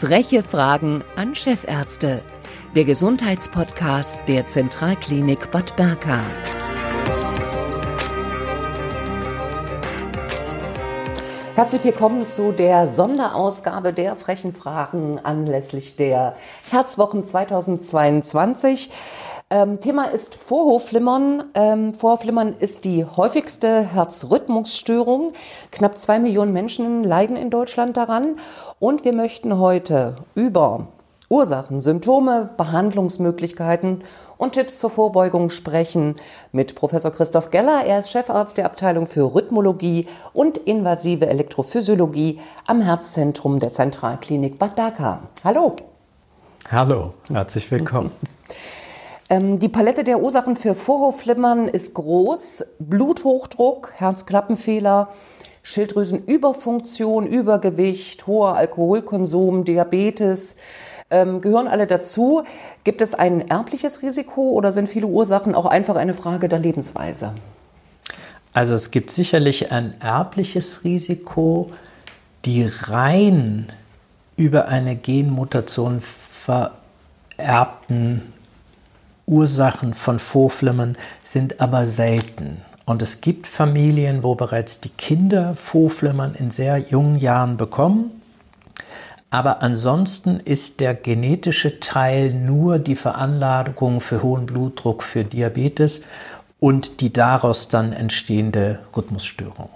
Freche 0.00 0.42
Fragen 0.42 1.04
an 1.16 1.34
Chefärzte. 1.34 2.22
Der 2.74 2.86
Gesundheitspodcast 2.86 4.22
der 4.28 4.46
Zentralklinik 4.46 5.50
Bad 5.50 5.76
Berka. 5.76 6.20
Herzlich 11.54 11.84
willkommen 11.84 12.26
zu 12.26 12.52
der 12.52 12.86
Sonderausgabe 12.86 13.92
der 13.92 14.16
frechen 14.16 14.54
Fragen 14.54 15.20
anlässlich 15.22 15.96
der 15.96 16.34
Herzwochen 16.70 17.22
2022. 17.22 18.90
Ähm, 19.52 19.80
Thema 19.80 20.04
ist 20.04 20.36
Vorhofflimmern. 20.36 21.42
Ähm, 21.54 21.92
Vorhofflimmern 21.92 22.54
ist 22.60 22.84
die 22.84 23.04
häufigste 23.04 23.82
Herzrhythmusstörung. 23.82 25.32
Knapp 25.72 25.98
zwei 25.98 26.20
Millionen 26.20 26.52
Menschen 26.52 27.02
leiden 27.02 27.36
in 27.36 27.50
Deutschland 27.50 27.96
daran. 27.96 28.36
Und 28.78 29.04
wir 29.04 29.12
möchten 29.12 29.58
heute 29.58 30.18
über 30.36 30.86
Ursachen, 31.28 31.80
Symptome, 31.80 32.50
Behandlungsmöglichkeiten 32.56 34.04
und 34.38 34.52
Tipps 34.52 34.78
zur 34.78 34.90
Vorbeugung 34.90 35.50
sprechen 35.50 36.14
mit 36.52 36.76
Professor 36.76 37.10
Christoph 37.10 37.50
Geller. 37.50 37.84
Er 37.84 37.98
ist 37.98 38.12
Chefarzt 38.12 38.56
der 38.56 38.66
Abteilung 38.66 39.08
für 39.08 39.34
Rhythmologie 39.34 40.06
und 40.32 40.58
invasive 40.58 41.26
Elektrophysiologie 41.26 42.38
am 42.68 42.82
Herzzentrum 42.82 43.58
der 43.58 43.72
Zentralklinik 43.72 44.60
Bad 44.60 44.76
Berka. 44.76 45.22
Hallo. 45.42 45.74
Hallo, 46.70 47.14
herzlich 47.28 47.68
willkommen. 47.72 48.12
Ähm, 49.30 49.58
die 49.60 49.68
Palette 49.68 50.02
der 50.02 50.20
Ursachen 50.20 50.56
für 50.56 50.74
Vorhofflimmern 50.74 51.68
ist 51.68 51.94
groß. 51.94 52.64
Bluthochdruck, 52.80 53.92
Herzklappenfehler, 53.94 55.08
Schilddrüsenüberfunktion, 55.62 57.28
Übergewicht, 57.28 58.26
hoher 58.26 58.56
Alkoholkonsum, 58.56 59.64
Diabetes, 59.64 60.56
ähm, 61.10 61.40
gehören 61.40 61.68
alle 61.68 61.86
dazu. 61.86 62.42
Gibt 62.82 63.00
es 63.00 63.14
ein 63.14 63.48
erbliches 63.48 64.02
Risiko 64.02 64.50
oder 64.50 64.72
sind 64.72 64.88
viele 64.88 65.06
Ursachen 65.06 65.54
auch 65.54 65.66
einfach 65.66 65.94
eine 65.94 66.14
Frage 66.14 66.48
der 66.48 66.58
Lebensweise? 66.58 67.34
Also 68.52 68.74
es 68.74 68.90
gibt 68.90 69.12
sicherlich 69.12 69.70
ein 69.70 69.94
erbliches 70.00 70.82
Risiko, 70.82 71.70
die 72.44 72.68
rein 72.68 73.68
über 74.36 74.66
eine 74.66 74.96
Genmutation 74.96 76.02
vererbten 77.36 78.32
Ursachen 79.30 79.94
von 79.94 80.18
Vorflimmern 80.18 80.96
sind 81.22 81.60
aber 81.60 81.86
selten. 81.86 82.62
Und 82.84 83.02
es 83.02 83.20
gibt 83.20 83.46
Familien, 83.46 84.24
wo 84.24 84.34
bereits 84.34 84.80
die 84.80 84.88
Kinder 84.88 85.54
Vorflimmern 85.54 86.34
in 86.34 86.50
sehr 86.50 86.78
jungen 86.78 87.16
Jahren 87.16 87.56
bekommen. 87.56 88.20
Aber 89.30 89.62
ansonsten 89.62 90.40
ist 90.40 90.80
der 90.80 90.94
genetische 90.94 91.78
Teil 91.78 92.34
nur 92.34 92.80
die 92.80 92.96
Veranlagung 92.96 94.00
für 94.00 94.24
hohen 94.24 94.46
Blutdruck, 94.46 95.04
für 95.04 95.22
Diabetes 95.22 96.02
und 96.58 97.00
die 97.00 97.12
daraus 97.12 97.68
dann 97.68 97.92
entstehende 97.92 98.80
Rhythmusstörung. 98.96 99.68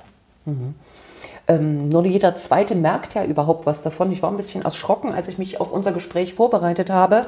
Mhm. 0.44 0.74
Ähm, 1.46 1.88
nur 1.88 2.06
jeder 2.06 2.34
Zweite 2.36 2.74
merkt 2.74 3.14
ja 3.14 3.24
überhaupt 3.24 3.66
was 3.66 3.82
davon. 3.82 4.10
Ich 4.12 4.22
war 4.22 4.30
ein 4.30 4.36
bisschen 4.36 4.62
erschrocken, 4.62 5.12
als 5.12 5.28
ich 5.28 5.36
mich 5.36 5.60
auf 5.60 5.72
unser 5.72 5.92
Gespräch 5.92 6.34
vorbereitet 6.34 6.90
habe. 6.90 7.26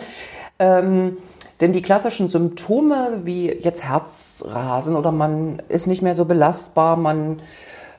Ähm, 0.58 1.18
denn 1.60 1.72
die 1.72 1.82
klassischen 1.82 2.28
Symptome 2.28 3.20
wie 3.24 3.46
jetzt 3.50 3.84
Herzrasen 3.84 4.94
oder 4.96 5.12
man 5.12 5.62
ist 5.68 5.86
nicht 5.86 6.02
mehr 6.02 6.14
so 6.14 6.26
belastbar, 6.26 6.96
man 6.96 7.40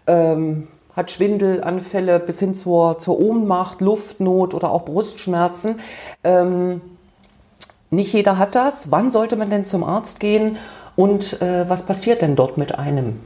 ähm, 0.06 0.68
hat 0.96 1.12
Schwindelanfälle 1.12 2.20
bis 2.20 2.40
hin 2.40 2.54
zur, 2.54 3.00
zur 3.00 3.20
Ohnmacht, 3.20 3.82
Luftnot 3.82 4.54
oder 4.54 4.72
auch 4.72 4.86
Brustschmerzen. 4.86 5.80
Ähm, 6.24 6.82
nicht 7.90 8.14
jeder 8.14 8.38
hat 8.38 8.56
das. 8.56 8.92
Wann 8.92 9.12
sollte 9.12 9.36
man 9.36 9.50
denn 9.50 9.66
zum 9.66 9.84
Arzt 9.84 10.20
gehen 10.20 10.58
und 10.96 11.42
äh, 11.42 11.70
was 11.70 11.84
passiert 11.84 12.22
denn 12.22 12.36
dort 12.36 12.58
mit 12.58 12.78
einem? 12.78 13.20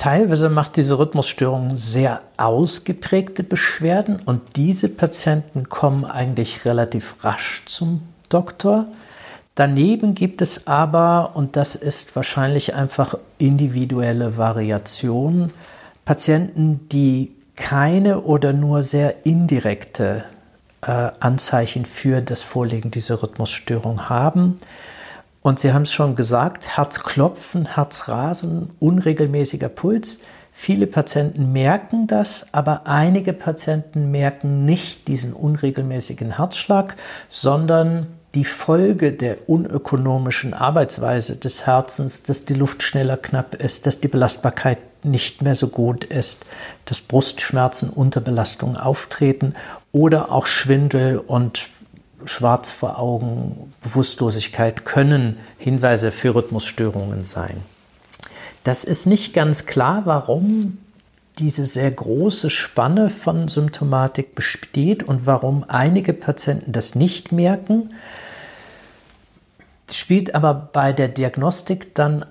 Teilweise 0.00 0.48
macht 0.48 0.76
diese 0.76 0.98
Rhythmusstörung 0.98 1.76
sehr 1.76 2.22
ausgeprägte 2.38 3.42
Beschwerden 3.42 4.18
und 4.24 4.56
diese 4.56 4.88
Patienten 4.88 5.68
kommen 5.68 6.06
eigentlich 6.06 6.64
relativ 6.64 7.16
rasch 7.22 7.64
zum 7.66 8.00
Doktor. 8.30 8.86
Daneben 9.56 10.14
gibt 10.14 10.40
es 10.40 10.66
aber, 10.66 11.32
und 11.34 11.54
das 11.54 11.74
ist 11.74 12.16
wahrscheinlich 12.16 12.74
einfach 12.74 13.14
individuelle 13.36 14.38
Variation, 14.38 15.52
Patienten, 16.06 16.88
die 16.88 17.32
keine 17.56 18.22
oder 18.22 18.54
nur 18.54 18.82
sehr 18.82 19.26
indirekte 19.26 20.24
äh, 20.80 21.10
Anzeichen 21.20 21.84
für 21.84 22.22
das 22.22 22.42
Vorliegen 22.42 22.90
dieser 22.90 23.22
Rhythmusstörung 23.22 24.08
haben. 24.08 24.60
Und 25.42 25.58
Sie 25.58 25.72
haben 25.72 25.82
es 25.82 25.92
schon 25.92 26.16
gesagt, 26.16 26.76
Herzklopfen, 26.76 27.74
Herzrasen, 27.74 28.70
unregelmäßiger 28.78 29.68
Puls. 29.68 30.20
Viele 30.52 30.86
Patienten 30.86 31.52
merken 31.52 32.06
das, 32.06 32.46
aber 32.52 32.86
einige 32.86 33.32
Patienten 33.32 34.10
merken 34.10 34.66
nicht 34.66 35.08
diesen 35.08 35.32
unregelmäßigen 35.32 36.36
Herzschlag, 36.36 36.96
sondern 37.30 38.08
die 38.34 38.44
Folge 38.44 39.12
der 39.12 39.48
unökonomischen 39.48 40.54
Arbeitsweise 40.54 41.36
des 41.36 41.66
Herzens, 41.66 42.22
dass 42.22 42.44
die 42.44 42.54
Luft 42.54 42.82
schneller 42.82 43.16
knapp 43.16 43.54
ist, 43.54 43.86
dass 43.86 44.00
die 44.00 44.08
Belastbarkeit 44.08 44.78
nicht 45.02 45.42
mehr 45.42 45.54
so 45.54 45.68
gut 45.68 46.04
ist, 46.04 46.44
dass 46.84 47.00
Brustschmerzen 47.00 47.90
unter 47.90 48.20
Belastung 48.20 48.76
auftreten 48.76 49.54
oder 49.92 50.30
auch 50.30 50.46
Schwindel 50.46 51.18
und 51.18 51.68
schwarz 52.24 52.70
vor 52.70 52.98
Augen, 52.98 53.72
Bewusstlosigkeit 53.82 54.84
können 54.84 55.38
Hinweise 55.58 56.12
für 56.12 56.34
Rhythmusstörungen 56.34 57.24
sein. 57.24 57.62
Das 58.64 58.84
ist 58.84 59.06
nicht 59.06 59.32
ganz 59.32 59.66
klar, 59.66 60.02
warum 60.04 60.78
diese 61.38 61.64
sehr 61.64 61.90
große 61.90 62.50
Spanne 62.50 63.08
von 63.08 63.48
Symptomatik 63.48 64.34
besteht 64.34 65.02
und 65.02 65.26
warum 65.26 65.64
einige 65.68 66.12
Patienten 66.12 66.72
das 66.72 66.94
nicht 66.94 67.32
merken. 67.32 67.94
Spielt 69.90 70.34
aber 70.34 70.54
bei 70.54 70.92
der 70.92 71.08
Diagnostik 71.08 71.94
dann 71.94 72.26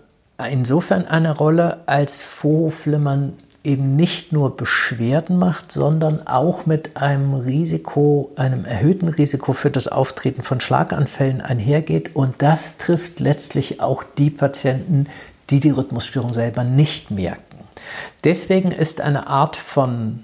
insofern 0.50 1.06
eine 1.06 1.36
Rolle, 1.36 1.82
als 1.88 2.22
Vorhofflimmern 2.22 3.34
eben 3.64 3.96
nicht 3.96 4.32
nur 4.32 4.56
Beschwerden 4.56 5.38
macht, 5.38 5.72
sondern 5.72 6.26
auch 6.26 6.66
mit 6.66 6.96
einem 6.96 7.34
Risiko, 7.34 8.32
einem 8.36 8.64
erhöhten 8.66 9.10
Risiko 9.10 9.54
für 9.54 9.70
das 9.70 9.88
Auftreten 9.88 10.44
von 10.44 10.62
Schlaganfällen 10.62 11.42
einhergeht. 11.42 12.16
Und 12.16 12.42
das 12.42 12.78
trifft 12.78 13.20
letztlich 13.20 13.82
auch 13.82 14.04
die 14.18 14.30
Patienten, 14.30 15.08
die 15.50 15.60
die 15.60 15.72
Rhythmusstörung 15.72 16.32
selber 16.32 16.64
nicht 16.64 17.12
merken. 17.12 17.44
Deswegen 18.24 18.72
ist 18.72 19.02
eine 19.02 19.28
Art 19.28 19.56
von 19.56 20.24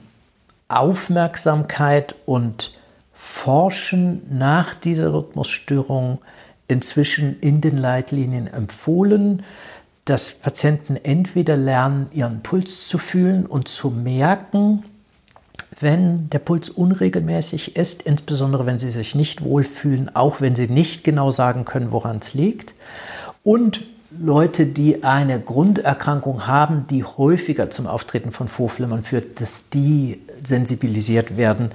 Aufmerksamkeit 0.68 2.16
und 2.26 2.74
Forschen 3.14 4.22
nach 4.30 4.74
dieser 4.76 5.14
Rhythmusstörung 5.14 6.20
inzwischen 6.68 7.40
in 7.42 7.62
den 7.62 7.78
Leitlinien 7.78 8.48
empfohlen 8.48 9.44
dass 10.06 10.32
Patienten 10.32 10.96
entweder 10.96 11.58
lernen, 11.58 12.08
ihren 12.14 12.42
Puls 12.44 12.88
zu 12.88 12.98
fühlen 12.98 13.46
und 13.46 13.68
zu 13.68 13.90
merken, 13.90 14.84
wenn 15.80 16.30
der 16.30 16.40
Puls 16.40 16.70
unregelmäßig 16.70 17.76
ist, 17.76 18.04
insbesondere 18.04 18.66
wenn 18.66 18.80
sie 18.80 18.92
sich 18.92 19.16
nicht 19.16 19.44
wohlfühlen, 19.44 20.16
auch 20.16 20.42
wenn 20.42 20.56
sie 20.56 20.68
nicht 20.68 21.04
genau 21.04 21.32
sagen 21.32 21.66
können, 21.66 21.92
woran 21.92 22.20
es 22.20 22.34
liegt. 22.34 22.76
Und 23.44 23.86
Leute, 24.18 24.66
die 24.66 25.04
eine 25.04 25.40
Grunderkrankung 25.42 26.48
haben, 26.48 26.88
die 26.88 27.04
häufiger 27.04 27.70
zum 27.70 27.88
Auftreten 27.88 28.32
von 28.32 28.48
Vorflimmern 28.48 29.04
führt, 29.04 29.42
dass 29.42 29.70
die 29.70 30.22
sensibilisiert 30.46 31.36
werden 31.36 31.72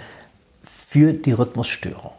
für 0.63 1.13
die 1.13 1.33
Rhythmusstörung. 1.33 2.13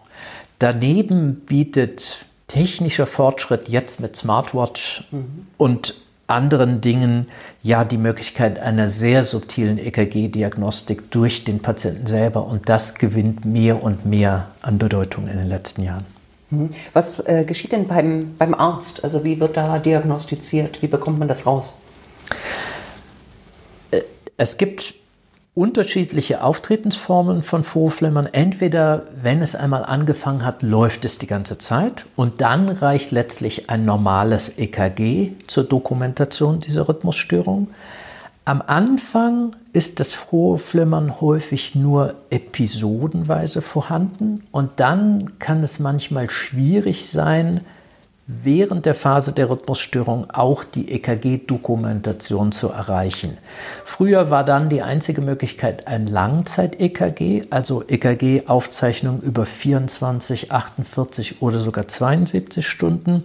Daneben 0.60 1.42
bietet 1.46 2.26
technischer 2.52 3.08
Fortschritt 3.08 3.70
jetzt 3.70 4.02
mit 4.02 4.16
Smartwatch 4.16 5.06
mhm. 5.12 5.48
und 5.58 5.96
anderen 6.28 6.82
Dingen 6.82 7.28
ja 7.64 7.86
die 7.86 7.98
Möglichkeit 7.98 8.60
einer 8.60 8.88
sehr 8.88 9.24
subtilen 9.24 9.78
EKG-Diagnostik 9.78 11.12
durch 11.12 11.44
den 11.44 11.60
Patienten 11.60 12.08
selber 12.08 12.46
und 12.46 12.68
das 12.68 12.96
gewinnt 12.96 13.46
mehr 13.46 13.82
und 13.84 14.06
mehr 14.06 14.48
an 14.62 14.78
Bedeutung 14.78 15.28
in 15.28 15.38
den 15.38 15.48
letzten 15.48 15.84
Jahren. 15.84 16.06
Mhm. 16.50 16.70
Was 16.94 17.20
äh, 17.26 17.46
geschieht 17.46 17.72
denn 17.72 17.88
beim, 17.88 18.36
beim 18.38 18.54
Arzt? 18.54 19.04
Also 19.04 19.24
wie 19.24 19.40
wird 19.40 19.56
da 19.56 19.80
diagnostiziert? 19.80 20.82
Wie 20.82 20.88
bekommt 20.88 21.20
man 21.20 21.30
das 21.30 21.46
raus? 21.46 21.78
Äh, 23.92 24.02
es 24.36 24.58
gibt 24.58 24.94
unterschiedliche 25.54 26.44
Auftretensformen 26.44 27.44
von 27.44 27.64
Vorflimmern. 27.64 28.28
Entweder, 28.32 29.04
wenn 29.22 29.42
es 29.42 29.56
einmal 29.56 29.84
angefangen 29.84 30.46
hat, 30.46 30.62
läuft 30.62 31.04
es 31.04 31.18
die 31.18 31.28
ganze 31.28 31.58
Zeit 31.58 32.06
und 32.16 32.40
dann 32.40 32.70
reicht 32.70 33.12
letztlich 33.12 33.70
ein 33.70 33.84
normales 33.84 34.58
EKG 34.58 35.32
zur 35.48 35.66
Dokumentation 35.66 36.60
dieser 36.62 36.88
Rhythmusstörung. 36.88 37.68
Am 38.46 38.64
Anfang 38.66 39.56
ist 39.74 40.00
das 40.00 40.14
frohe 40.14 40.58
Flimmern 40.58 41.22
häufig 41.22 41.76
nur 41.76 42.16
episodenweise 42.30 43.62
vorhanden 43.62 44.44
und 44.52 44.72
dann 44.78 45.38
kann 45.38 45.62
es 45.64 45.80
manchmal 45.80 46.30
schwierig 46.30 47.08
sein, 47.08 47.62
während 48.44 48.86
der 48.86 48.96
Phase 48.96 49.34
der 49.34 49.50
Rhythmusstörung 49.50 50.30
auch 50.32 50.64
die 50.64 50.92
EKG-Dokumentation 50.92 52.52
zu 52.52 52.70
erreichen. 52.70 53.38
Früher 53.84 54.32
war 54.32 54.44
dann 54.44 54.70
die 54.70 54.82
einzige 54.82 55.22
Möglichkeit 55.22 55.86
ein 55.88 56.08
Langzeit-EKG, 56.08 57.44
also 57.50 57.84
EKG-Aufzeichnung 57.88 59.22
über 59.22 59.46
24, 59.46 60.52
48 60.52 61.42
oder 61.42 61.60
sogar 61.60 61.88
72 61.88 62.68
Stunden. 62.68 63.24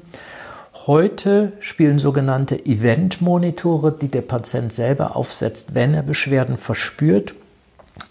Heute 0.86 1.52
spielen 1.60 1.98
sogenannte 1.98 2.64
Event-Monitore, 2.64 3.92
die 3.92 4.08
der 4.08 4.22
Patient 4.22 4.72
selber 4.72 5.16
aufsetzt, 5.16 5.74
wenn 5.74 5.92
er 5.94 6.02
Beschwerden 6.02 6.58
verspürt, 6.58 7.34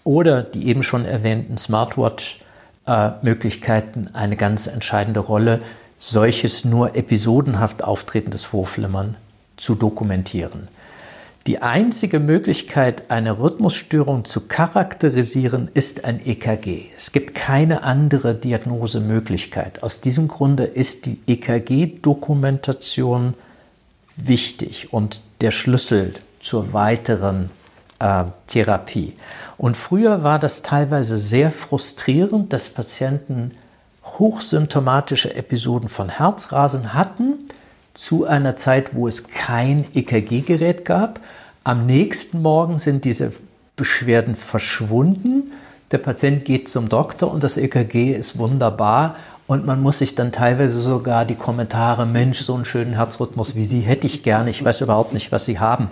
oder 0.04 0.42
die 0.42 0.68
eben 0.68 0.82
schon 0.82 1.04
erwähnten 1.04 1.56
Smartwatch-Möglichkeiten 1.56 4.10
eine 4.12 4.36
ganz 4.36 4.66
entscheidende 4.66 5.20
Rolle, 5.20 5.60
solches 5.98 6.64
nur 6.64 6.94
episodenhaft 6.94 7.82
auftretendes 7.82 8.44
Vorflimmern 8.44 9.16
zu 9.56 9.74
dokumentieren. 9.74 10.68
Die 11.46 11.62
einzige 11.62 12.18
Möglichkeit, 12.18 13.04
eine 13.08 13.38
Rhythmusstörung 13.38 14.24
zu 14.24 14.48
charakterisieren, 14.48 15.70
ist 15.74 16.04
ein 16.04 16.20
EKG. 16.24 16.86
Es 16.96 17.12
gibt 17.12 17.36
keine 17.36 17.84
andere 17.84 18.34
Diagnosemöglichkeit. 18.34 19.84
Aus 19.84 20.00
diesem 20.00 20.26
Grunde 20.26 20.64
ist 20.64 21.06
die 21.06 21.20
EKG-Dokumentation 21.28 23.34
wichtig 24.16 24.92
und 24.92 25.20
der 25.40 25.52
Schlüssel 25.52 26.14
zur 26.40 26.72
weiteren 26.72 27.50
äh, 28.00 28.24
Therapie. 28.48 29.12
Und 29.56 29.76
früher 29.76 30.24
war 30.24 30.40
das 30.40 30.62
teilweise 30.62 31.16
sehr 31.16 31.52
frustrierend, 31.52 32.52
dass 32.52 32.70
Patienten 32.70 33.52
hochsymptomatische 34.18 35.34
Episoden 35.34 35.88
von 35.88 36.08
Herzrasen 36.08 36.94
hatten, 36.94 37.34
zu 37.94 38.26
einer 38.26 38.56
Zeit, 38.56 38.94
wo 38.94 39.08
es 39.08 39.28
kein 39.28 39.86
EKG-Gerät 39.94 40.84
gab. 40.84 41.20
Am 41.64 41.86
nächsten 41.86 42.42
Morgen 42.42 42.78
sind 42.78 43.04
diese 43.04 43.32
Beschwerden 43.74 44.36
verschwunden. 44.36 45.52
Der 45.90 45.98
Patient 45.98 46.44
geht 46.44 46.68
zum 46.68 46.88
Doktor 46.88 47.32
und 47.32 47.42
das 47.42 47.56
EKG 47.56 48.12
ist 48.12 48.38
wunderbar. 48.38 49.16
Und 49.46 49.64
man 49.64 49.80
muss 49.80 49.98
sich 49.98 50.16
dann 50.16 50.32
teilweise 50.32 50.80
sogar 50.80 51.24
die 51.24 51.36
Kommentare, 51.36 52.04
Mensch, 52.04 52.40
so 52.40 52.54
einen 52.54 52.64
schönen 52.64 52.94
Herzrhythmus 52.94 53.54
wie 53.54 53.64
Sie 53.64 53.80
hätte 53.80 54.06
ich 54.06 54.24
gerne, 54.24 54.50
ich 54.50 54.64
weiß 54.64 54.80
überhaupt 54.80 55.12
nicht, 55.12 55.30
was 55.30 55.44
Sie 55.44 55.60
haben, 55.60 55.88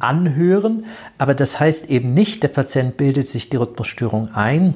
anhören. 0.00 0.86
Aber 1.16 1.34
das 1.34 1.60
heißt 1.60 1.88
eben 1.88 2.14
nicht, 2.14 2.42
der 2.42 2.48
Patient 2.48 2.96
bildet 2.96 3.28
sich 3.28 3.48
die 3.48 3.56
Rhythmusstörung 3.56 4.34
ein, 4.34 4.74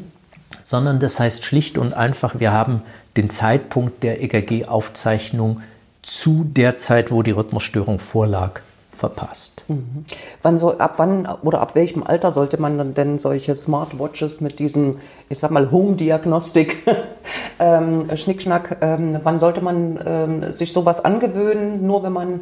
sondern 0.64 1.00
das 1.00 1.20
heißt 1.20 1.44
schlicht 1.44 1.78
und 1.78 1.94
einfach, 1.94 2.40
wir 2.40 2.52
haben 2.52 2.82
den 3.16 3.30
Zeitpunkt 3.30 4.02
der 4.02 4.22
EKG-Aufzeichnung 4.22 5.62
zu 6.02 6.44
der 6.44 6.76
Zeit, 6.76 7.10
wo 7.10 7.22
die 7.22 7.32
Rhythmusstörung 7.32 7.98
vorlag, 7.98 8.60
verpasst. 9.00 9.64
Mhm. 9.68 10.04
Wann 10.42 10.58
so, 10.58 10.78
ab 10.78 10.94
wann 10.98 11.26
oder 11.42 11.60
ab 11.60 11.74
welchem 11.74 12.02
Alter 12.02 12.32
sollte 12.32 12.60
man 12.60 12.94
denn 12.94 13.18
solche 13.18 13.54
Smartwatches 13.54 14.40
mit 14.40 14.58
diesem, 14.58 14.98
ich 15.28 15.38
sag 15.38 15.50
mal, 15.50 15.70
Home-Diagnostik, 15.70 16.86
ähm, 17.58 18.14
Schnickschnack, 18.14 18.76
ähm, 18.82 19.18
wann 19.22 19.40
sollte 19.40 19.62
man 19.62 19.98
ähm, 20.04 20.52
sich 20.52 20.72
sowas 20.72 21.02
angewöhnen, 21.04 21.86
nur 21.86 22.02
wenn 22.02 22.12
man 22.12 22.40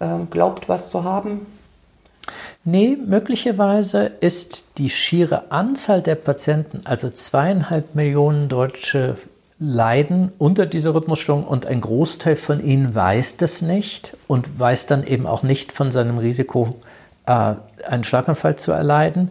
ähm, 0.00 0.28
glaubt, 0.30 0.68
was 0.68 0.90
zu 0.90 1.02
haben? 1.02 1.46
Nee, 2.70 2.98
möglicherweise 3.02 4.10
ist 4.20 4.76
die 4.76 4.90
schiere 4.90 5.50
Anzahl 5.50 6.02
der 6.02 6.16
Patienten, 6.16 6.82
also 6.84 7.08
zweieinhalb 7.08 7.94
Millionen 7.94 8.50
Deutsche 8.50 9.14
leiden 9.58 10.32
unter 10.36 10.66
dieser 10.66 10.94
Rhythmusstörung 10.94 11.44
und 11.44 11.64
ein 11.64 11.80
Großteil 11.80 12.36
von 12.36 12.62
ihnen 12.62 12.94
weiß 12.94 13.38
das 13.38 13.62
nicht 13.62 14.18
und 14.26 14.60
weiß 14.60 14.84
dann 14.84 15.06
eben 15.06 15.26
auch 15.26 15.42
nicht 15.42 15.72
von 15.72 15.90
seinem 15.90 16.18
Risiko, 16.18 16.76
äh, 17.24 17.54
einen 17.86 18.04
Schlaganfall 18.04 18.56
zu 18.56 18.72
erleiden. 18.72 19.30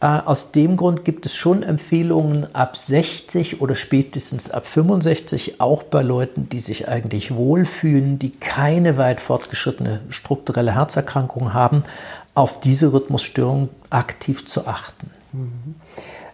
Äh, 0.00 0.06
aus 0.06 0.50
dem 0.50 0.78
Grund 0.78 1.04
gibt 1.04 1.26
es 1.26 1.36
schon 1.36 1.62
Empfehlungen 1.62 2.52
ab 2.54 2.78
60 2.78 3.60
oder 3.60 3.76
spätestens 3.76 4.50
ab 4.50 4.66
65, 4.66 5.60
auch 5.60 5.82
bei 5.82 6.02
Leuten, 6.02 6.48
die 6.48 6.58
sich 6.58 6.88
eigentlich 6.88 7.36
wohlfühlen, 7.36 8.18
die 8.18 8.30
keine 8.30 8.96
weit 8.96 9.20
fortgeschrittene 9.20 10.00
strukturelle 10.08 10.74
Herzerkrankung 10.74 11.52
haben, 11.52 11.84
auf 12.34 12.60
diese 12.60 12.92
Rhythmusstörung 12.92 13.68
aktiv 13.90 14.46
zu 14.46 14.66
achten. 14.66 15.10
Mhm. 15.32 15.74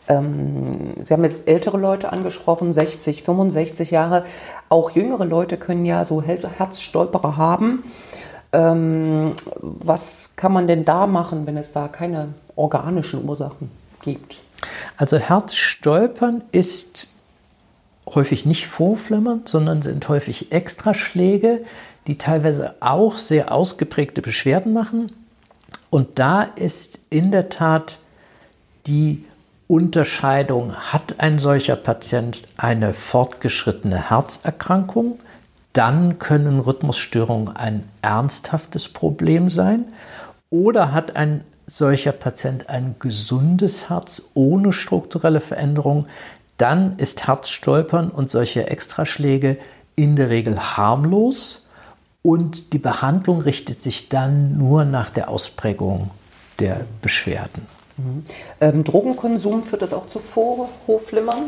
Ähm, 0.09 0.95
Sie 1.01 1.13
haben 1.13 1.25
jetzt 1.25 1.47
ältere 1.47 1.79
Leute 1.79 2.13
angesprochen, 2.13 2.73
60, 2.73 3.23
65 3.23 3.91
Jahre. 3.91 4.25
Auch 4.69 4.91
jüngere 4.91 5.25
Leute 5.25 5.57
können 5.57 5.85
ja 5.85 6.05
so 6.05 6.23
Herzstolperer 6.23 7.37
haben. 7.37 7.85
Ähm, 8.53 9.35
was 9.61 10.35
kann 10.37 10.53
man 10.53 10.67
denn 10.67 10.85
da 10.85 11.07
machen, 11.07 11.47
wenn 11.47 11.57
es 11.57 11.73
da 11.73 11.89
keine 11.89 12.29
organischen 12.57 13.29
Ursachen 13.29 13.71
gibt? 14.01 14.39
Also 14.97 15.19
Herzstolpern 15.19 16.43
ist 16.51 17.09
häufig 18.15 18.47
nicht 18.47 18.67
Vorflimmern, 18.67 19.43
sondern 19.45 19.83
sind 19.83 20.09
häufig 20.09 20.51
Extraschläge, 20.51 21.61
die 22.07 22.17
teilweise 22.17 22.75
auch 22.81 23.19
sehr 23.19 23.53
ausgeprägte 23.53 24.23
Beschwerden 24.23 24.73
machen. 24.73 25.13
Und 25.91 26.19
da 26.19 26.43
ist 26.43 27.01
in 27.11 27.31
der 27.31 27.49
Tat 27.49 27.99
die 28.87 29.25
Unterscheidung, 29.67 30.75
hat 30.75 31.21
ein 31.21 31.39
solcher 31.39 31.77
Patient 31.77 32.43
eine 32.57 32.95
fortgeschrittene 32.95 34.11
Herzerkrankung, 34.11 35.19
dann 35.73 36.19
können 36.19 36.61
Rhythmusstörungen 36.61 37.55
ein 37.55 37.89
ernsthaftes 38.03 38.89
Problem 38.89 39.51
sein. 39.51 39.85
Oder 40.51 40.93
hat 40.93 41.17
ein 41.17 41.45
solcher 41.67 42.13
Patient 42.13 42.69
ein 42.71 42.97
gesundes 42.99 43.91
Herz 43.91 44.23
ohne 44.35 44.73
strukturelle 44.73 45.41
Veränderung, 45.41 46.07
dann 46.57 46.97
ist 46.97 47.27
Herzstolpern 47.27 48.09
und 48.11 48.31
solche 48.31 48.69
Extraschläge 48.69 49.59
in 49.95 50.17
der 50.17 50.31
Regel 50.31 50.59
harmlos 50.59 51.68
und 52.29 52.75
die 52.75 52.79
Behandlung 52.79 53.41
richtet 53.41 53.81
sich 53.81 54.11
dann 54.11 54.59
nur 54.59 54.85
nach 54.85 55.09
der 55.09 55.31
Ausprägung 55.31 56.11
der 56.59 56.83
Beschwerden. 57.01 57.67
Mhm. 57.97 58.23
Ähm, 58.61 58.85
Drogenkonsum 58.85 59.63
führt 59.63 59.81
das 59.81 59.95
auch 59.95 60.09
zu 60.09 60.19
Vorhofflimmern? 60.19 61.45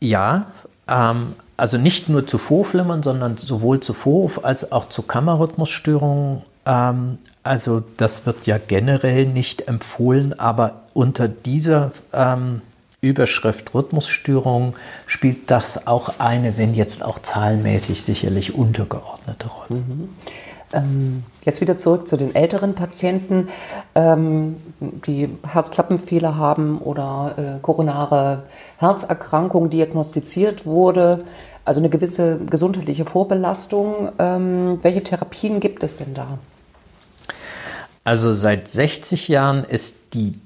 Ja, 0.00 0.46
ähm, 0.88 1.34
also 1.58 1.76
nicht 1.76 2.08
nur 2.08 2.26
zu 2.26 2.38
Vorflimmern, 2.38 3.02
sondern 3.02 3.36
sowohl 3.36 3.80
zu 3.80 3.92
Vorhof- 3.92 4.42
als 4.42 4.72
auch 4.72 4.88
zu 4.88 5.02
Kammerrhythmusstörungen. 5.02 6.40
Ähm, 6.64 7.18
also 7.42 7.82
das 7.98 8.24
wird 8.24 8.46
ja 8.46 8.56
generell 8.56 9.26
nicht 9.26 9.68
empfohlen, 9.68 10.32
aber 10.38 10.84
unter 10.94 11.28
dieser 11.28 11.90
ähm, 12.14 12.62
Überschrift 13.00 13.74
Rhythmusstörung 13.74 14.74
spielt 15.06 15.50
das 15.50 15.86
auch 15.86 16.18
eine, 16.18 16.58
wenn 16.58 16.74
jetzt 16.74 17.02
auch 17.02 17.18
zahlenmäßig 17.18 18.04
sicherlich 18.04 18.54
untergeordnete 18.54 19.48
Rolle. 19.48 19.80
Mhm. 19.80 20.08
Ähm, 20.72 21.24
jetzt 21.44 21.60
wieder 21.60 21.76
zurück 21.76 22.06
zu 22.06 22.16
den 22.16 22.34
älteren 22.34 22.74
Patienten, 22.74 23.48
ähm, 23.94 24.56
die 24.78 25.28
Herzklappenfehler 25.46 26.36
haben 26.36 26.78
oder 26.78 27.34
äh, 27.56 27.60
koronare 27.60 28.44
Herzerkrankung 28.76 29.70
diagnostiziert 29.70 30.66
wurde, 30.66 31.24
also 31.64 31.80
eine 31.80 31.88
gewisse 31.88 32.38
gesundheitliche 32.38 33.04
Vorbelastung. 33.04 34.12
Ähm, 34.18 34.78
welche 34.82 35.02
Therapien 35.02 35.58
gibt 35.58 35.82
es 35.82 35.96
denn 35.96 36.14
da? 36.14 36.38
Also 38.04 38.30
seit 38.30 38.68
60 38.68 39.28
Jahren 39.28 39.64
ist 39.64 40.14
die 40.14 40.38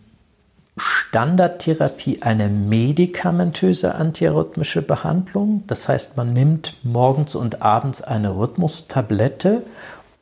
Standardtherapie 0.76 2.22
eine 2.22 2.48
medikamentöse 2.48 3.94
antiarrhythmische 3.94 4.82
Behandlung. 4.82 5.62
Das 5.68 5.88
heißt, 5.88 6.16
man 6.16 6.32
nimmt 6.32 6.74
morgens 6.82 7.34
und 7.36 7.62
abends 7.62 8.02
eine 8.02 8.36
Rhythmustablette 8.36 9.62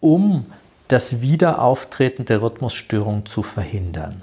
um 0.00 0.46
das 0.88 1.22
Wiederauftreten 1.22 2.26
der 2.26 2.42
Rhythmusstörung 2.42 3.24
zu 3.24 3.42
verhindern. 3.42 4.22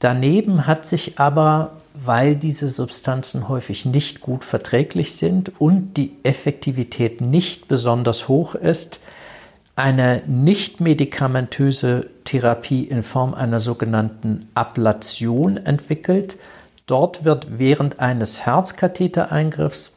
Daneben 0.00 0.66
hat 0.66 0.86
sich 0.86 1.20
aber, 1.20 1.76
weil 1.94 2.34
diese 2.34 2.68
Substanzen 2.68 3.48
häufig 3.48 3.84
nicht 3.86 4.20
gut 4.20 4.42
verträglich 4.42 5.14
sind 5.14 5.52
und 5.60 5.94
die 5.96 6.16
Effektivität 6.24 7.20
nicht 7.20 7.68
besonders 7.68 8.26
hoch 8.26 8.56
ist, 8.56 9.00
eine 9.76 10.22
nicht 10.26 10.80
medikamentöse 10.80 12.08
Therapie 12.24 12.84
in 12.84 13.02
Form 13.02 13.34
einer 13.34 13.60
sogenannten 13.60 14.48
Ablation 14.54 15.56
entwickelt. 15.56 16.36
Dort 16.86 17.24
wird 17.24 17.58
während 17.58 17.98
eines 17.98 18.46
Herzkathetereingriffs 18.46 19.96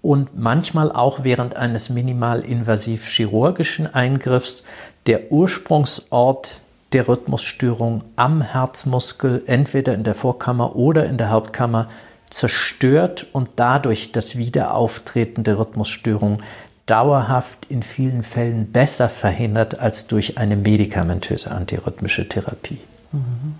und 0.00 0.38
manchmal 0.38 0.92
auch 0.92 1.24
während 1.24 1.56
eines 1.56 1.88
minimalinvasiv 1.88 3.06
chirurgischen 3.06 3.92
Eingriffs 3.92 4.62
der 5.06 5.32
Ursprungsort 5.32 6.60
der 6.92 7.08
Rhythmusstörung 7.08 8.04
am 8.14 8.42
Herzmuskel 8.42 9.42
entweder 9.46 9.94
in 9.94 10.04
der 10.04 10.14
Vorkammer 10.14 10.76
oder 10.76 11.06
in 11.06 11.18
der 11.18 11.30
Hauptkammer 11.30 11.88
zerstört 12.30 13.26
und 13.32 13.48
dadurch 13.56 14.12
das 14.12 14.36
Wiederauftreten 14.36 15.42
der 15.42 15.58
Rhythmusstörung 15.58 16.42
dauerhaft 16.86 17.66
in 17.70 17.82
vielen 17.82 18.22
Fällen 18.22 18.72
besser 18.72 19.08
verhindert 19.08 19.78
als 19.78 20.06
durch 20.06 20.38
eine 20.38 20.56
medikamentöse 20.56 21.50
antirhythmische 21.50 22.28
Therapie. 22.28 22.80
Mhm. 23.12 23.54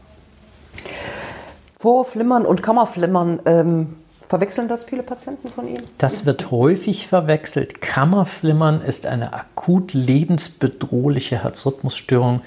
Vorflimmern 1.78 2.46
und 2.46 2.62
Kammerflimmern, 2.62 3.40
ähm, 3.46 3.96
verwechseln 4.26 4.68
das 4.68 4.84
viele 4.84 5.02
Patienten 5.02 5.48
von 5.48 5.68
Ihnen? 5.68 5.82
Das 5.98 6.26
wird 6.26 6.50
häufig 6.50 7.06
verwechselt. 7.06 7.80
Kammerflimmern 7.80 8.80
ist 8.82 9.06
eine 9.06 9.32
akut 9.32 9.92
lebensbedrohliche 9.92 11.42
Herzrhythmusstörung, 11.42 12.40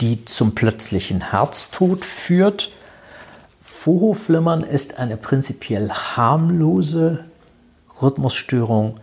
die 0.00 0.24
zum 0.24 0.54
plötzlichen 0.54 1.30
Herztod 1.30 2.04
führt. 2.04 2.72
Vorhofflimmern 3.60 4.62
ist 4.62 4.98
eine 4.98 5.16
prinzipiell 5.16 5.90
harmlose 5.90 7.24
Rhythmusstörung 8.00 8.98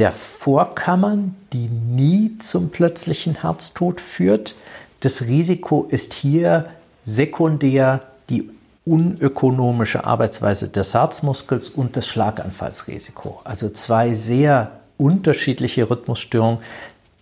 der 0.00 0.12
Vorkammern, 0.12 1.36
die 1.52 1.68
nie 1.68 2.38
zum 2.38 2.70
plötzlichen 2.70 3.42
Herztod 3.42 4.00
führt. 4.00 4.56
Das 5.00 5.22
Risiko 5.22 5.84
ist 5.88 6.14
hier 6.14 6.70
sekundär 7.04 8.02
die 8.30 8.48
unökonomische 8.86 10.04
Arbeitsweise 10.04 10.68
des 10.68 10.94
Herzmuskels 10.94 11.68
und 11.68 11.96
das 11.96 12.06
Schlaganfallsrisiko. 12.06 13.40
Also 13.44 13.68
zwei 13.68 14.14
sehr 14.14 14.72
unterschiedliche 14.96 15.88
Rhythmusstörungen, 15.90 16.60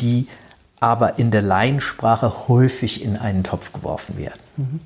die 0.01 0.29
aber 0.79 1.19
in 1.19 1.33
der 1.33 1.43
Laiensprache 1.43 2.47
häufig 2.47 3.03
in 3.03 3.17
einen 3.17 3.43
Topf 3.43 3.73
geworfen 3.73 4.17
werden. 4.19 4.41
Mhm. 4.57 4.81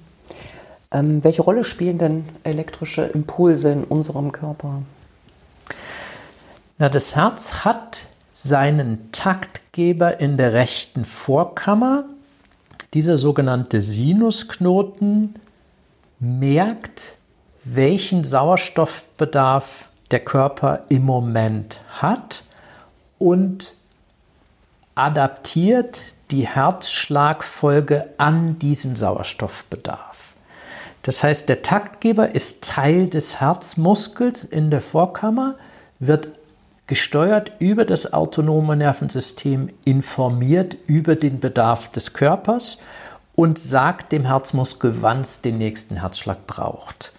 Ähm, 0.92 1.24
welche 1.24 1.42
Rolle 1.42 1.64
spielen 1.64 1.98
denn 1.98 2.24
elektrische 2.42 3.02
Impulse 3.02 3.70
in 3.70 3.84
unserem 3.84 4.32
Körper? 4.32 4.82
Na, 6.82 6.88
das 6.88 7.14
Herz 7.14 7.64
hat 7.64 8.06
seinen 8.32 9.12
Taktgeber 9.12 10.18
in 10.18 10.36
der 10.36 10.52
rechten 10.52 11.04
Vorkammer. 11.04 12.06
Dieser 12.92 13.18
sogenannte 13.18 13.80
Sinusknoten 13.80 15.36
merkt, 16.18 17.14
welchen 17.62 18.24
Sauerstoffbedarf 18.24 19.90
der 20.10 20.24
Körper 20.24 20.82
im 20.88 21.04
Moment 21.04 21.78
hat 21.88 22.42
und 23.20 23.76
adaptiert 24.96 26.00
die 26.32 26.48
Herzschlagfolge 26.48 28.08
an 28.18 28.58
diesen 28.58 28.96
Sauerstoffbedarf. 28.96 30.34
Das 31.02 31.22
heißt, 31.22 31.48
der 31.48 31.62
Taktgeber 31.62 32.34
ist 32.34 32.64
Teil 32.64 33.06
des 33.06 33.40
Herzmuskels 33.40 34.42
in 34.42 34.72
der 34.72 34.80
Vorkammer, 34.80 35.54
wird 36.00 36.41
gesteuert 36.92 37.52
über 37.58 37.86
das 37.86 38.12
autonome 38.12 38.76
Nervensystem, 38.76 39.70
informiert 39.86 40.76
über 40.86 41.16
den 41.16 41.40
Bedarf 41.40 41.88
des 41.88 42.12
Körpers 42.12 42.76
und 43.34 43.58
sagt 43.58 44.12
dem 44.12 44.26
Herzmuskel, 44.26 45.00
wann 45.00 45.22
es 45.22 45.40
den 45.40 45.56
nächsten 45.56 46.00
Herzschlag 46.00 46.46
braucht. 46.46 47.14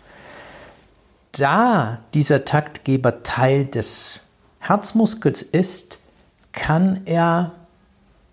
Da 1.32 2.02
dieser 2.14 2.46
Taktgeber 2.46 3.24
Teil 3.24 3.66
des 3.66 4.20
Herzmuskels 4.60 5.42
ist, 5.42 5.98
kann 6.52 7.02
er 7.06 7.54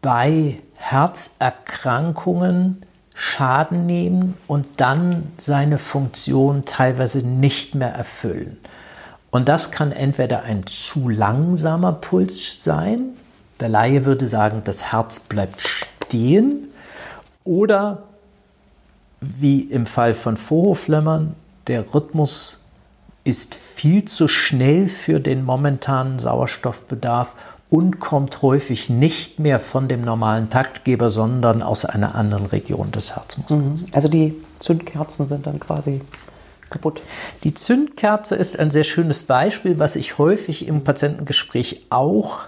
bei 0.02 0.60
Herzerkrankungen 0.74 2.84
Schaden 3.14 3.86
nehmen 3.86 4.36
und 4.46 4.66
dann 4.76 5.32
seine 5.38 5.78
Funktion 5.78 6.66
teilweise 6.66 7.26
nicht 7.26 7.74
mehr 7.74 7.94
erfüllen. 7.94 8.58
Und 9.30 9.48
das 9.48 9.70
kann 9.70 9.92
entweder 9.92 10.42
ein 10.42 10.66
zu 10.66 11.08
langsamer 11.08 11.92
Puls 11.92 12.64
sein, 12.64 13.10
der 13.60 13.68
Laie 13.68 14.04
würde 14.06 14.26
sagen, 14.26 14.62
das 14.64 14.90
Herz 14.92 15.20
bleibt 15.20 15.60
stehen, 15.60 16.68
oder 17.44 18.04
wie 19.20 19.60
im 19.60 19.86
Fall 19.86 20.14
von 20.14 20.36
Vorhofflimmern, 20.36 21.34
der 21.66 21.94
Rhythmus 21.94 22.64
ist 23.24 23.54
viel 23.54 24.06
zu 24.06 24.28
schnell 24.28 24.88
für 24.88 25.20
den 25.20 25.44
momentanen 25.44 26.18
Sauerstoffbedarf 26.18 27.34
und 27.68 28.00
kommt 28.00 28.42
häufig 28.42 28.90
nicht 28.90 29.38
mehr 29.38 29.60
von 29.60 29.88
dem 29.88 30.02
normalen 30.02 30.48
Taktgeber, 30.48 31.10
sondern 31.10 31.62
aus 31.62 31.84
einer 31.84 32.14
anderen 32.14 32.46
Region 32.46 32.90
des 32.90 33.14
Herzmuskels. 33.14 33.82
Mhm. 33.82 33.86
Also 33.92 34.08
die 34.08 34.34
Zündkerzen 34.58 35.26
sind 35.26 35.46
dann 35.46 35.60
quasi 35.60 36.00
kaputt. 36.70 37.02
Die 37.44 37.54
Zündkerze 37.54 38.36
ist 38.36 38.58
ein 38.58 38.70
sehr 38.70 38.84
schönes 38.84 39.24
Beispiel, 39.24 39.78
was 39.78 39.96
ich 39.96 40.18
häufig 40.18 40.66
im 40.66 40.84
Patientengespräch 40.84 41.86
auch 41.90 42.40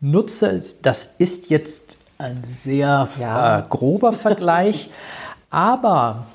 nutze. 0.00 0.60
Das 0.82 1.06
ist 1.18 1.50
jetzt 1.50 1.98
ein 2.18 2.42
sehr 2.44 3.08
ja. 3.18 3.60
äh, 3.60 3.62
grober 3.68 4.12
Vergleich, 4.12 4.90
aber 5.50 6.26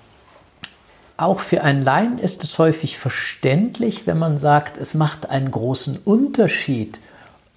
auch 1.17 1.39
für 1.39 1.62
einen 1.62 1.83
Laien 1.83 2.17
ist 2.17 2.43
es 2.43 2.57
häufig 2.57 2.97
verständlich, 2.97 4.07
wenn 4.07 4.17
man 4.17 4.38
sagt, 4.38 4.77
es 4.77 4.95
macht 4.95 5.29
einen 5.29 5.51
großen 5.51 5.97
Unterschied, 5.97 7.00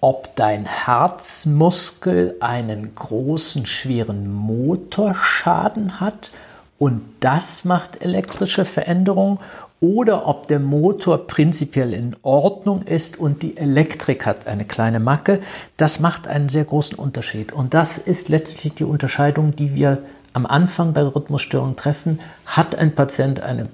ob 0.01 0.37
dein 0.37 0.67
Herzmuskel 0.67 2.37
einen 2.41 2.95
großen, 2.95 3.65
schweren 3.65 4.31
Motorschaden 4.31 6.01
hat 6.01 6.31
und 6.79 7.03
das 7.21 7.65
macht 7.65 8.03
elektrische 8.03 8.67
Veränderung 8.67 9.41
oder 9.81 10.27
ob 10.27 10.49
der 10.49 10.59
Motor 10.59 11.27
prinzipiell 11.27 11.93
in 11.93 12.17
Ordnung 12.23 12.83
ist 12.83 13.19
und 13.19 13.43
die 13.43 13.57
Elektrik 13.57 14.25
hat 14.25 14.47
eine 14.47 14.65
kleine 14.65 15.01
Macke. 15.01 15.41
Das 15.77 16.01
macht 16.01 16.27
einen 16.27 16.49
sehr 16.49 16.65
großen 16.65 16.99
Unterschied. 16.99 17.53
Und 17.53 17.75
das 17.75 17.99
ist 17.99 18.29
letztlich 18.29 18.75
die 18.75 18.85
Unterscheidung, 18.85 19.55
die 19.55 19.75
wir 19.75 19.99
am 20.33 20.47
Anfang 20.47 20.93
bei 20.93 21.03
Rhythmusstörungen 21.03 21.77
treffen. 21.77 22.21
Hat 22.47 22.75
ein 22.75 22.95
Patient 22.95 23.43
eine 23.43 23.69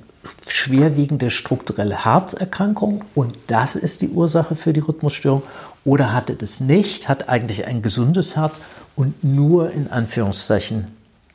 schwerwiegende 0.48 1.30
strukturelle 1.30 2.04
Herzerkrankung 2.04 3.04
und 3.14 3.36
das 3.48 3.74
ist 3.74 4.02
die 4.02 4.08
Ursache 4.08 4.54
für 4.54 4.72
die 4.72 4.80
Rhythmusstörung 4.80 5.42
oder 5.84 6.12
hat 6.12 6.30
er 6.30 6.36
das 6.36 6.60
nicht, 6.60 7.08
hat 7.08 7.28
eigentlich 7.28 7.66
ein 7.66 7.82
gesundes 7.82 8.36
Herz 8.36 8.62
und 8.94 9.24
nur 9.24 9.72
in 9.72 9.90
Anführungszeichen 9.90 10.86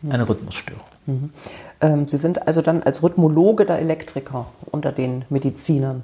eine 0.09 0.27
Rhythmusstörung. 0.29 0.83
Mhm. 1.05 1.31
Ähm, 1.81 2.07
Sie 2.07 2.17
sind 2.17 2.47
also 2.47 2.61
dann 2.61 2.83
als 2.83 3.03
Rhythmologe 3.03 3.65
der 3.65 3.79
Elektriker 3.79 4.47
unter 4.71 4.91
den 4.91 5.25
Medizinern. 5.29 6.03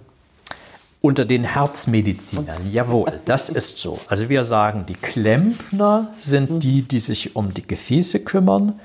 Unter 1.02 1.26
den 1.26 1.44
Herzmedizinern, 1.44 2.72
jawohl, 2.72 3.12
das 3.26 3.50
ist 3.50 3.80
so. 3.80 4.00
Also 4.08 4.30
wir 4.30 4.46
sagen, 4.46 4.86
die 4.88 4.94
Klempner 4.94 6.14
sind 6.16 6.50
mhm. 6.50 6.60
die, 6.62 6.82
die 6.84 7.00
sich 7.00 7.36
um 7.36 7.54
die 7.54 7.68
Gefäße 7.68 8.22
kümmern 8.22 8.80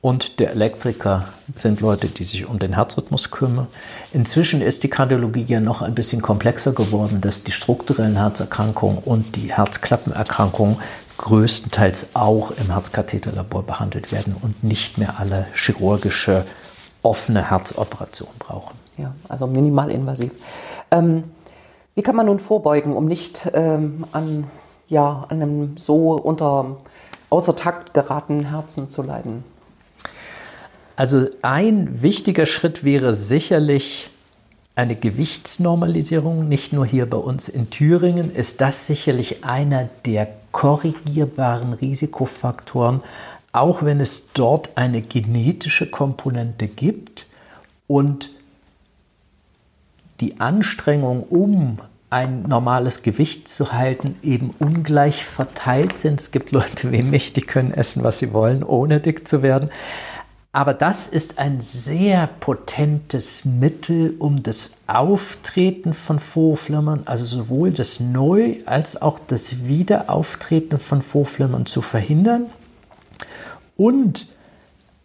und 0.00 0.38
der 0.38 0.52
Elektriker 0.52 1.28
sind 1.56 1.80
Leute, 1.80 2.06
die 2.06 2.22
sich 2.22 2.46
um 2.46 2.60
den 2.60 2.74
Herzrhythmus 2.74 3.32
kümmern. 3.32 3.66
Inzwischen 4.12 4.62
ist 4.62 4.84
die 4.84 4.88
Kardiologie 4.88 5.44
ja 5.48 5.58
noch 5.58 5.82
ein 5.82 5.96
bisschen 5.96 6.22
komplexer 6.22 6.72
geworden, 6.72 7.20
dass 7.20 7.42
die 7.42 7.50
strukturellen 7.50 8.16
Herzerkrankungen 8.16 8.98
und 8.98 9.34
die 9.34 9.52
Herzklappenerkrankungen 9.52 10.76
größtenteils 11.18 12.14
auch 12.14 12.52
im 12.52 12.70
Herzkatheterlabor 12.70 13.64
behandelt 13.64 14.10
werden 14.12 14.34
und 14.40 14.64
nicht 14.64 14.98
mehr 14.98 15.18
alle 15.18 15.46
chirurgische 15.54 16.44
offene 17.02 17.50
Herzoperationen 17.50 18.38
brauchen. 18.38 18.78
Ja, 18.96 19.14
also 19.28 19.46
minimalinvasiv. 19.46 20.32
Ähm, 20.90 21.24
wie 21.94 22.02
kann 22.02 22.16
man 22.16 22.26
nun 22.26 22.38
vorbeugen, 22.38 22.96
um 22.96 23.06
nicht 23.06 23.50
ähm, 23.52 24.06
an 24.12 24.44
ja, 24.88 25.26
einem 25.28 25.76
so 25.76 26.12
unter 26.12 26.78
außer 27.30 27.56
Takt 27.56 27.94
geratenen 27.94 28.50
Herzen 28.50 28.88
zu 28.88 29.02
leiden? 29.02 29.44
Also 30.96 31.26
ein 31.42 32.02
wichtiger 32.02 32.46
Schritt 32.46 32.82
wäre 32.82 33.14
sicherlich 33.14 34.10
eine 34.78 34.94
Gewichtsnormalisierung. 34.94 36.48
Nicht 36.48 36.72
nur 36.72 36.86
hier 36.86 37.10
bei 37.10 37.16
uns 37.16 37.48
in 37.48 37.68
Thüringen 37.68 38.32
ist 38.32 38.60
das 38.60 38.86
sicherlich 38.86 39.44
einer 39.44 39.88
der 40.06 40.28
korrigierbaren 40.52 41.72
Risikofaktoren, 41.72 43.00
auch 43.52 43.82
wenn 43.82 43.98
es 44.00 44.32
dort 44.32 44.70
eine 44.76 45.02
genetische 45.02 45.90
Komponente 45.90 46.68
gibt 46.68 47.26
und 47.88 48.30
die 50.20 50.38
Anstrengung, 50.40 51.24
um 51.24 51.78
ein 52.10 52.42
normales 52.42 53.02
Gewicht 53.02 53.48
zu 53.48 53.72
halten, 53.72 54.16
eben 54.22 54.54
ungleich 54.60 55.24
verteilt 55.24 55.98
sind. 55.98 56.20
Es 56.20 56.30
gibt 56.30 56.52
Leute 56.52 56.92
wie 56.92 57.02
mich, 57.02 57.32
die 57.32 57.40
können 57.40 57.74
essen, 57.74 58.04
was 58.04 58.20
sie 58.20 58.32
wollen, 58.32 58.62
ohne 58.62 59.00
dick 59.00 59.26
zu 59.26 59.42
werden. 59.42 59.70
Aber 60.50 60.72
das 60.72 61.06
ist 61.06 61.38
ein 61.38 61.60
sehr 61.60 62.26
potentes 62.26 63.44
Mittel, 63.44 64.14
um 64.18 64.42
das 64.42 64.78
Auftreten 64.86 65.92
von 65.92 66.18
Vorflimmern, 66.18 67.02
also 67.04 67.26
sowohl 67.26 67.70
das 67.70 68.00
Neu- 68.00 68.56
als 68.64 69.00
auch 69.00 69.18
das 69.18 69.66
Wiederauftreten 69.66 70.78
von 70.78 71.02
Vorflimmern 71.02 71.66
zu 71.66 71.82
verhindern. 71.82 72.46
Und 73.76 74.28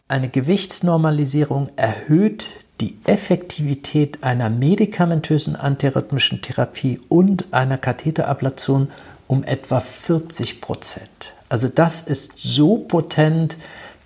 eine 0.07 0.29
Gewichtsnormalisierung 0.29 1.69
erhöht 1.75 2.51
die 2.79 2.97
Effektivität 3.03 4.23
einer 4.23 4.49
medikamentösen 4.49 5.55
antirhythmischen 5.55 6.41
Therapie 6.41 6.99
und 7.09 7.53
einer 7.53 7.77
Katheterablation 7.77 8.89
um 9.27 9.43
etwa 9.43 9.79
40 9.79 10.61
Prozent. 10.61 11.33
Also 11.49 11.67
das 11.67 12.01
ist 12.01 12.33
so 12.37 12.77
potent, 12.77 13.57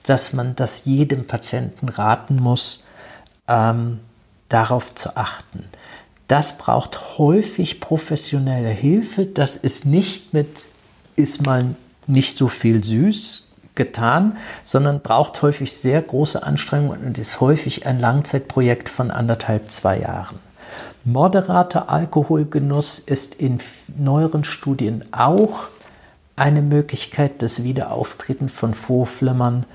dass 0.08 0.32
man 0.32 0.56
das 0.56 0.86
jedem 0.86 1.28
Patienten 1.28 1.90
raten 1.90 2.38
muss, 2.38 2.84
ähm, 3.48 4.00
darauf 4.48 4.96
zu 4.96 5.18
achten. 5.18 5.66
Das 6.30 6.58
braucht 6.58 7.18
häufig 7.18 7.82
professionelle 7.82 8.70
Hilfe. 8.70 9.26
Das 9.26 9.58
ist 9.58 9.86
nicht 9.86 10.34
mit, 10.34 10.48
ist 11.18 11.46
mal 11.46 11.76
nicht 12.08 12.38
so 12.38 12.48
viel 12.48 12.84
süß 12.84 13.50
getan, 13.76 14.38
sondern 14.64 15.02
braucht 15.02 15.42
häufig 15.42 15.74
sehr 15.74 16.02
große 16.02 16.42
Anstrengungen 16.42 17.06
und 17.06 17.18
ist 17.18 17.42
häufig 17.42 17.86
ein 17.86 18.00
Langzeitprojekt 18.00 18.88
von 18.90 19.12
anderthalb, 19.12 19.70
zwei 19.70 20.00
Jahren. 20.00 20.40
Moderater 21.04 21.90
Alkoholgenuss 21.90 23.00
ist 23.00 23.36
in 23.36 23.60
neueren 23.98 24.46
Studien 24.46 25.06
auch 25.12 25.68
eine 26.38 26.62
Möglichkeit, 26.62 27.42
das 27.42 27.64
Wiederauftreten 27.64 28.48
von 28.48 28.74
Vorflimmern 28.74 29.66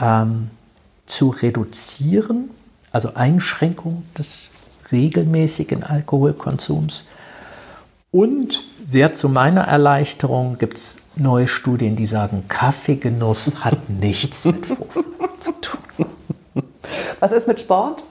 ähm, 0.00 0.50
zu 1.06 1.28
reduzieren, 1.28 2.50
also 2.92 3.14
Einschränkung 3.14 4.04
des 4.16 4.50
regelmäßigen 4.92 5.82
Alkoholkonsums. 5.82 7.06
Und 8.10 8.64
sehr 8.82 9.12
zu 9.12 9.28
meiner 9.28 9.62
Erleichterung 9.62 10.58
gibt 10.58 10.78
es 10.78 10.98
neue 11.16 11.48
Studien, 11.48 11.96
die 11.96 12.06
sagen, 12.06 12.44
Kaffeegenuss 12.48 13.64
hat 13.64 13.88
nichts 14.00 14.44
mit 14.44 14.64
Vorflimmern 14.64 15.30
zu 15.40 15.52
tun. 15.52 16.06
Was 17.20 17.32
ist 17.32 17.48
mit 17.48 17.60
Sport? 17.60 18.04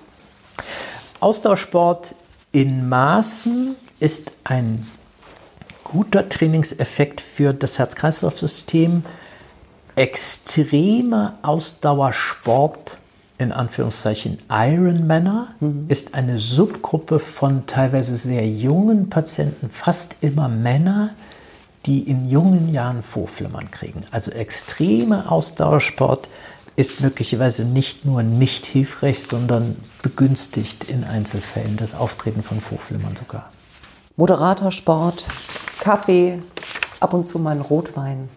Ausdauersport 1.19 2.15
in 2.51 2.87
Maßen 2.87 3.75
ist 3.99 4.33
ein 4.43 4.85
guter 5.83 6.29
Trainingseffekt 6.29 7.21
für 7.21 7.53
das 7.53 7.79
Herz-Kreislauf-System 7.79 9.03
extremer 9.95 11.37
Ausdauersport, 11.41 12.97
in 13.37 13.51
Anführungszeichen 13.51 14.39
Ironmänner, 14.49 15.55
mhm. 15.59 15.85
ist 15.87 16.13
eine 16.13 16.39
Subgruppe 16.39 17.19
von 17.19 17.65
teilweise 17.65 18.15
sehr 18.15 18.47
jungen 18.47 19.09
Patienten, 19.09 19.69
fast 19.69 20.15
immer 20.21 20.47
Männer, 20.47 21.11
die 21.85 21.99
in 21.99 22.29
jungen 22.29 22.73
Jahren 22.73 23.03
Vorflimmern 23.03 23.69
kriegen. 23.71 24.03
Also 24.11 24.31
extremer 24.31 25.31
Ausdauersport 25.31 26.29
ist 26.75 26.99
möglicherweise 26.99 27.63
nicht 27.63 28.05
nur 28.05 28.23
nicht 28.23 28.65
hilfreich, 28.65 29.23
sondern 29.23 29.77
begünstigt 30.01 30.83
in 30.85 31.03
Einzelfällen 31.03 31.77
das 31.77 31.95
Auftreten 31.95 32.43
von 32.43 32.59
Vorflimmern 32.59 33.15
sogar. 33.15 33.51
Moderater 34.17 34.71
Sport, 34.71 35.25
Kaffee, 35.79 36.41
ab 36.99 37.13
und 37.13 37.27
zu 37.27 37.39
mal 37.39 37.51
ein 37.51 37.61
Rotwein 37.61 38.29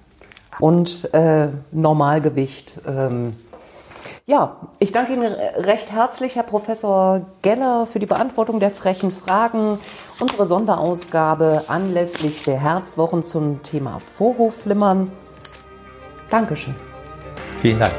und 0.61 1.13
äh, 1.13 1.49
Normalgewicht. 1.73 2.73
Ähm, 2.87 3.35
ja, 4.27 4.57
ich 4.79 4.93
danke 4.93 5.15
Ihnen 5.15 5.33
recht 5.33 5.91
herzlich, 5.91 6.37
Herr 6.37 6.43
Professor 6.43 7.23
Geller, 7.41 7.87
für 7.87 7.99
die 7.99 8.07
Beantwortung 8.07 8.61
der 8.61 8.71
frechen 8.71 9.11
Fragen. 9.11 9.79
Unsere 10.21 10.45
Sonderausgabe 10.45 11.65
anlässlich 11.69 12.43
der 12.43 12.61
Herzwochen 12.61 13.25
zum 13.25 13.63
Thema 13.63 14.01
Vorhofflimmern. 14.05 15.11
Dankeschön. 16.29 16.75
Vielen 17.61 17.79
Dank. 17.79 17.95